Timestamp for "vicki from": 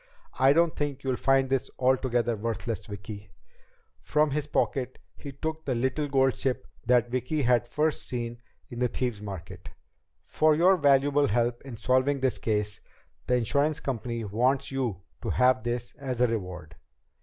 2.87-4.31